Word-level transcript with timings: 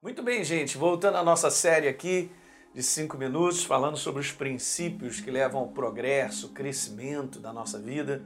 Muito 0.00 0.22
bem, 0.22 0.44
gente, 0.44 0.78
voltando 0.78 1.16
à 1.16 1.24
nossa 1.24 1.50
série 1.50 1.88
aqui 1.88 2.30
de 2.72 2.84
cinco 2.84 3.18
minutos, 3.18 3.64
falando 3.64 3.96
sobre 3.96 4.20
os 4.20 4.30
princípios 4.30 5.20
que 5.20 5.28
levam 5.28 5.62
ao 5.62 5.66
progresso, 5.70 6.50
crescimento 6.50 7.40
da 7.40 7.52
nossa 7.52 7.80
vida. 7.80 8.22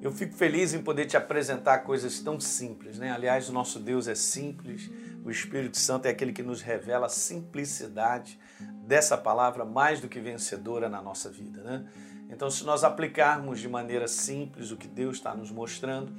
Eu 0.00 0.12
fico 0.12 0.36
feliz 0.36 0.72
em 0.72 0.80
poder 0.80 1.06
te 1.06 1.16
apresentar 1.16 1.78
coisas 1.78 2.20
tão 2.20 2.38
simples, 2.38 3.00
né? 3.00 3.10
Aliás, 3.10 3.48
o 3.48 3.52
nosso 3.52 3.80
Deus 3.80 4.06
é 4.06 4.14
simples, 4.14 4.88
o 5.24 5.30
Espírito 5.30 5.76
Santo 5.76 6.06
é 6.06 6.10
aquele 6.10 6.32
que 6.32 6.42
nos 6.42 6.62
revela 6.62 7.06
a 7.06 7.08
simplicidade 7.08 8.38
dessa 8.86 9.18
palavra 9.18 9.64
mais 9.64 10.00
do 10.00 10.08
que 10.08 10.20
vencedora 10.20 10.88
na 10.88 11.02
nossa 11.02 11.28
vida, 11.28 11.64
né? 11.64 11.84
Então, 12.30 12.48
se 12.48 12.62
nós 12.62 12.84
aplicarmos 12.84 13.58
de 13.58 13.68
maneira 13.68 14.06
simples 14.06 14.70
o 14.70 14.76
que 14.76 14.86
Deus 14.86 15.16
está 15.16 15.34
nos 15.34 15.50
mostrando, 15.50 16.12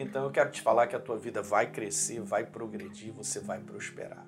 então 0.00 0.24
eu 0.24 0.30
quero 0.30 0.50
te 0.50 0.60
falar 0.60 0.86
que 0.86 0.94
a 0.94 1.00
tua 1.00 1.16
vida 1.16 1.42
vai 1.42 1.70
crescer, 1.70 2.20
vai 2.20 2.44
progredir, 2.44 3.12
você 3.12 3.40
vai 3.40 3.58
prosperar. 3.58 4.24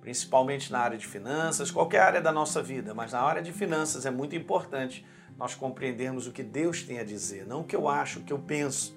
Principalmente 0.00 0.70
na 0.70 0.78
área 0.78 0.96
de 0.96 1.06
finanças, 1.06 1.70
qualquer 1.70 2.00
área 2.00 2.20
da 2.20 2.32
nossa 2.32 2.62
vida, 2.62 2.94
mas 2.94 3.12
na 3.12 3.20
área 3.20 3.42
de 3.42 3.52
finanças 3.52 4.06
é 4.06 4.10
muito 4.10 4.36
importante 4.36 5.04
nós 5.36 5.54
compreendermos 5.54 6.26
o 6.26 6.32
que 6.32 6.42
Deus 6.42 6.82
tem 6.82 6.98
a 6.98 7.04
dizer, 7.04 7.46
não 7.46 7.60
o 7.60 7.64
que 7.64 7.76
eu 7.76 7.88
acho, 7.88 8.20
o 8.20 8.22
que 8.22 8.32
eu 8.32 8.38
penso, 8.38 8.96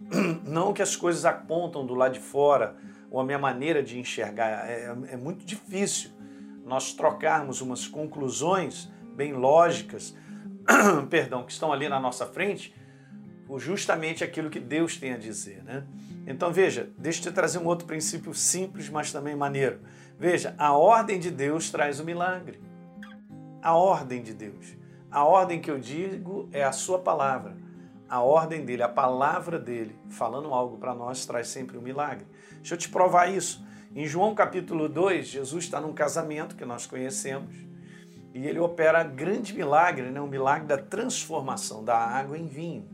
não 0.44 0.70
o 0.70 0.74
que 0.74 0.82
as 0.82 0.96
coisas 0.96 1.24
apontam 1.24 1.86
do 1.86 1.94
lado 1.94 2.14
de 2.14 2.20
fora 2.20 2.76
ou 3.10 3.20
a 3.20 3.24
minha 3.24 3.38
maneira 3.38 3.82
de 3.82 3.98
enxergar. 3.98 4.68
É, 4.68 4.94
é 5.10 5.16
muito 5.16 5.44
difícil 5.44 6.10
nós 6.64 6.92
trocarmos 6.92 7.60
umas 7.60 7.86
conclusões 7.86 8.90
bem 9.14 9.32
lógicas, 9.32 10.14
perdão, 11.08 11.44
que 11.44 11.52
estão 11.52 11.72
ali 11.72 11.88
na 11.88 11.98
nossa 11.98 12.26
frente 12.26 12.74
justamente 13.56 14.24
aquilo 14.24 14.50
que 14.50 14.58
Deus 14.58 14.96
tem 14.96 15.12
a 15.12 15.16
dizer. 15.16 15.62
Né? 15.62 15.84
Então 16.26 16.52
veja, 16.52 16.90
deixa 16.98 17.20
eu 17.20 17.32
te 17.32 17.34
trazer 17.34 17.58
um 17.58 17.66
outro 17.66 17.86
princípio 17.86 18.34
simples, 18.34 18.90
mas 18.90 19.12
também 19.12 19.36
maneiro. 19.36 19.78
Veja, 20.18 20.54
a 20.58 20.72
ordem 20.72 21.20
de 21.20 21.30
Deus 21.30 21.70
traz 21.70 22.00
o 22.00 22.04
milagre. 22.04 22.60
A 23.62 23.74
ordem 23.74 24.22
de 24.22 24.34
Deus. 24.34 24.76
A 25.10 25.24
ordem 25.24 25.60
que 25.60 25.70
eu 25.70 25.78
digo 25.78 26.48
é 26.52 26.64
a 26.64 26.72
sua 26.72 26.98
palavra. 26.98 27.56
A 28.08 28.20
ordem 28.20 28.64
dele, 28.64 28.82
a 28.82 28.88
palavra 28.88 29.58
dele, 29.58 29.94
falando 30.08 30.52
algo 30.52 30.78
para 30.78 30.94
nós, 30.94 31.24
traz 31.24 31.48
sempre 31.48 31.78
um 31.78 31.82
milagre. 31.82 32.26
Deixa 32.56 32.74
eu 32.74 32.78
te 32.78 32.88
provar 32.88 33.28
isso. 33.28 33.64
Em 33.94 34.06
João 34.06 34.34
capítulo 34.34 34.88
2, 34.88 35.26
Jesus 35.26 35.64
está 35.64 35.80
num 35.80 35.92
casamento 35.92 36.56
que 36.56 36.64
nós 36.64 36.86
conhecemos 36.86 37.54
e 38.34 38.46
ele 38.46 38.58
opera 38.58 39.02
grande 39.02 39.54
milagre, 39.54 40.10
né? 40.10 40.20
um 40.20 40.26
milagre 40.26 40.66
da 40.66 40.78
transformação 40.78 41.82
da 41.82 41.96
água 41.96 42.38
em 42.38 42.46
vinho. 42.46 42.86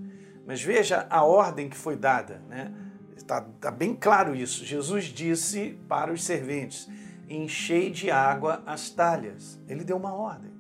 Mas 0.47 0.63
veja 0.63 1.07
a 1.09 1.25
ordem 1.25 1.69
que 1.69 1.77
foi 1.77 1.97
dada, 1.97 2.43
né? 2.49 2.73
Está 3.17 3.41
tá 3.41 3.71
bem 3.71 3.95
claro 3.95 4.35
isso. 4.35 4.65
Jesus 4.65 5.05
disse 5.05 5.79
para 5.89 6.13
os 6.13 6.23
serventes: 6.23 6.89
enchei 7.29 7.91
de 7.91 8.11
água 8.11 8.63
as 8.67 8.91
talhas. 8.91 9.59
Ele 9.67 9.85
deu 9.85 9.97
uma 9.97 10.15
ordem. 10.15 10.53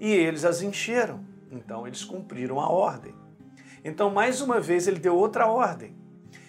E 0.00 0.10
eles 0.10 0.44
as 0.44 0.62
encheram. 0.62 1.24
Então 1.50 1.86
eles 1.86 2.04
cumpriram 2.04 2.60
a 2.60 2.68
ordem. 2.68 3.14
Então, 3.84 4.10
mais 4.10 4.40
uma 4.40 4.60
vez, 4.60 4.86
ele 4.86 4.98
deu 4.98 5.16
outra 5.16 5.46
ordem. 5.46 5.94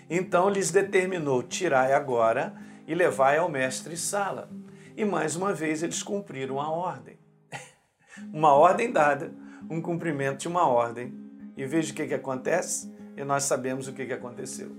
Então 0.09 0.49
lhes 0.49 0.71
determinou: 0.71 1.43
tirai 1.43 1.93
agora 1.93 2.55
e 2.87 2.95
levai 2.95 3.37
ao 3.37 3.49
mestre 3.49 3.97
Sala. 3.97 4.49
E 4.95 5.03
mais 5.03 5.35
uma 5.35 5.53
vez 5.53 5.83
eles 5.83 6.01
cumpriram 6.01 6.59
a 6.59 6.69
ordem. 6.69 7.19
uma 8.33 8.53
ordem 8.53 8.91
dada, 8.91 9.33
um 9.69 9.81
cumprimento 9.81 10.39
de 10.39 10.47
uma 10.47 10.67
ordem 10.67 11.28
e 11.59 11.65
veja 11.65 11.91
o 11.91 11.95
que, 11.95 12.07
que 12.07 12.13
acontece, 12.13 12.89
e 13.17 13.23
nós 13.25 13.43
sabemos 13.43 13.89
o 13.89 13.93
que, 13.93 14.05
que 14.05 14.13
aconteceu. 14.13 14.71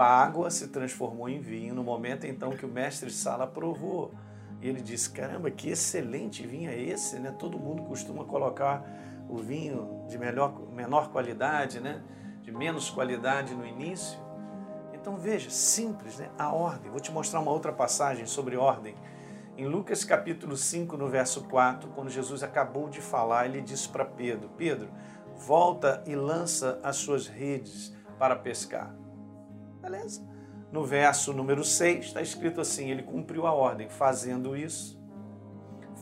A 0.00 0.04
água 0.04 0.50
se 0.50 0.66
transformou 0.66 1.28
em 1.28 1.40
vinho 1.40 1.76
no 1.76 1.84
momento 1.84 2.26
então 2.26 2.50
que 2.50 2.66
o 2.66 2.68
mestre 2.68 3.08
Sala 3.08 3.46
provou. 3.46 4.12
E 4.60 4.68
ele 4.68 4.82
disse: 4.82 5.08
Caramba, 5.10 5.48
que 5.48 5.70
excelente 5.70 6.44
vinho 6.44 6.70
é 6.70 6.76
esse, 6.76 7.20
né? 7.20 7.30
Todo 7.38 7.56
mundo 7.56 7.84
costuma 7.84 8.24
colocar 8.24 8.84
o 9.28 9.36
vinho 9.36 10.04
de 10.08 10.18
melhor, 10.18 10.60
menor 10.72 11.12
qualidade, 11.12 11.78
né? 11.78 12.02
De 12.42 12.50
menos 12.50 12.90
qualidade 12.90 13.54
no 13.54 13.64
início. 13.64 14.18
Então 14.92 15.16
veja, 15.16 15.48
simples, 15.50 16.18
né? 16.18 16.30
A 16.36 16.52
ordem. 16.52 16.90
Vou 16.90 17.00
te 17.00 17.12
mostrar 17.12 17.38
uma 17.38 17.52
outra 17.52 17.72
passagem 17.72 18.26
sobre 18.26 18.56
ordem. 18.56 18.96
Em 19.56 19.66
Lucas 19.66 20.04
capítulo 20.04 20.56
5, 20.56 20.96
no 20.96 21.08
verso 21.08 21.44
4, 21.44 21.90
quando 21.90 22.10
Jesus 22.10 22.42
acabou 22.42 22.88
de 22.88 23.00
falar, 23.00 23.46
ele 23.46 23.60
disse 23.60 23.88
para 23.88 24.04
Pedro: 24.04 24.50
Pedro, 24.56 24.88
volta 25.38 26.02
e 26.06 26.14
lança 26.14 26.80
as 26.82 26.96
suas 26.96 27.26
redes 27.26 27.94
para 28.18 28.36
pescar. 28.36 28.94
Beleza? 29.80 30.26
No 30.70 30.84
verso 30.84 31.32
número 31.32 31.64
6 31.64 32.06
está 32.06 32.20
escrito 32.20 32.60
assim: 32.60 32.90
ele 32.90 33.02
cumpriu 33.02 33.46
a 33.46 33.52
ordem, 33.52 33.88
fazendo 33.88 34.56
isso. 34.56 34.98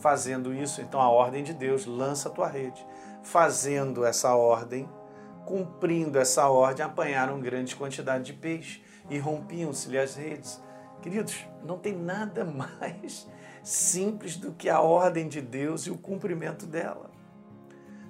Fazendo 0.01 0.53
isso, 0.53 0.81
então 0.81 1.01
a 1.01 1.09
ordem 1.09 1.43
de 1.43 1.53
Deus, 1.53 1.85
lança 1.85 2.29
a 2.29 2.31
tua 2.31 2.47
rede. 2.47 2.85
Fazendo 3.23 4.05
essa 4.05 4.35
ordem, 4.35 4.87
cumprindo 5.45 6.19
essa 6.19 6.47
ordem, 6.49 6.85
apanharam 6.85 7.39
grande 7.39 7.75
quantidade 7.75 8.25
de 8.25 8.33
peixe 8.33 8.83
e 9.09 9.17
rompiam-se-lhe 9.17 9.97
as 9.97 10.15
redes. 10.15 10.61
Queridos, 11.01 11.47
não 11.63 11.77
tem 11.77 11.95
nada 11.95 12.43
mais 12.45 13.27
simples 13.63 14.37
do 14.37 14.51
que 14.51 14.69
a 14.69 14.81
ordem 14.81 15.27
de 15.27 15.41
Deus 15.41 15.87
e 15.87 15.91
o 15.91 15.97
cumprimento 15.97 16.65
dela. 16.65 17.09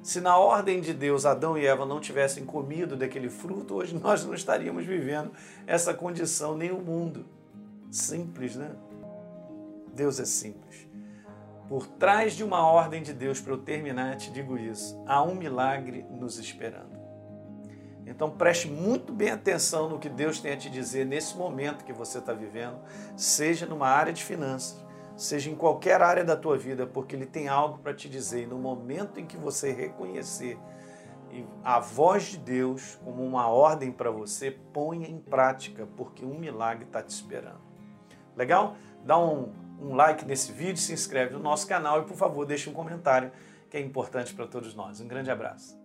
Se 0.07 0.21
na 0.21 0.37
ordem 0.37 0.79
de 0.79 0.93
Deus 0.93 1.25
Adão 1.25 1.57
e 1.57 1.65
Eva 1.65 1.85
não 1.85 1.99
tivessem 1.99 2.45
comido 2.45 2.95
daquele 2.95 3.29
fruto, 3.29 3.75
hoje 3.75 3.93
nós 4.01 4.23
não 4.23 4.33
estaríamos 4.33 4.85
vivendo 4.85 5.33
essa 5.67 5.93
condição, 5.93 6.55
nem 6.55 6.71
o 6.71 6.79
mundo. 6.79 7.25
Simples, 7.91 8.55
né? 8.55 8.71
Deus 9.93 10.17
é 10.17 10.23
simples. 10.23 10.87
Por 11.67 11.85
trás 11.85 12.31
de 12.31 12.41
uma 12.41 12.65
ordem 12.65 13.03
de 13.03 13.11
Deus, 13.11 13.41
para 13.41 13.51
eu 13.51 13.57
terminar, 13.57 14.15
te 14.15 14.31
digo 14.31 14.57
isso: 14.57 14.97
há 15.05 15.21
um 15.21 15.35
milagre 15.35 16.05
nos 16.09 16.39
esperando. 16.39 16.97
Então 18.05 18.29
preste 18.29 18.69
muito 18.69 19.11
bem 19.11 19.31
atenção 19.31 19.89
no 19.89 19.99
que 19.99 20.07
Deus 20.07 20.39
tem 20.39 20.53
a 20.53 20.57
te 20.57 20.69
dizer 20.69 21.05
nesse 21.05 21.35
momento 21.35 21.83
que 21.83 21.91
você 21.91 22.19
está 22.19 22.31
vivendo, 22.31 22.79
seja 23.17 23.65
numa 23.65 23.89
área 23.89 24.13
de 24.13 24.23
finanças, 24.23 24.81
seja 25.17 25.49
em 25.49 25.55
qualquer 25.55 26.01
área 26.01 26.23
da 26.23 26.37
tua 26.37 26.57
vida, 26.57 26.85
porque 26.87 27.15
Ele 27.15 27.25
tem 27.25 27.47
algo 27.47 27.79
para 27.79 27.93
te 27.93 28.07
dizer. 28.07 28.43
E 28.43 28.45
no 28.45 28.57
momento 28.57 29.19
em 29.19 29.25
que 29.25 29.35
você 29.35 29.73
reconhecer 29.73 30.57
a 31.63 31.79
voz 31.79 32.25
de 32.25 32.37
Deus 32.37 32.97
como 33.03 33.23
uma 33.23 33.47
ordem 33.47 33.91
para 33.91 34.09
você, 34.09 34.51
ponha 34.51 35.07
em 35.07 35.19
prática, 35.19 35.87
porque 35.97 36.23
um 36.23 36.37
milagre 36.37 36.85
está 36.85 37.01
te 37.01 37.09
esperando. 37.09 37.59
Legal? 38.35 38.75
Dá 39.03 39.17
um, 39.17 39.51
um 39.81 39.95
like 39.95 40.25
nesse 40.25 40.51
vídeo, 40.51 40.77
se 40.77 40.93
inscreve 40.93 41.33
no 41.33 41.39
nosso 41.39 41.67
canal 41.67 42.01
e, 42.01 42.05
por 42.05 42.15
favor, 42.15 42.45
deixe 42.45 42.69
um 42.69 42.73
comentário 42.73 43.31
que 43.69 43.77
é 43.77 43.81
importante 43.81 44.33
para 44.33 44.47
todos 44.47 44.73
nós. 44.73 45.01
Um 45.01 45.07
grande 45.07 45.29
abraço. 45.29 45.76